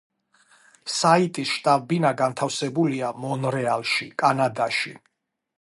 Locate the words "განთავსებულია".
2.23-3.13